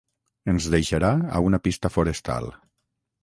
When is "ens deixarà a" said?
0.53-1.43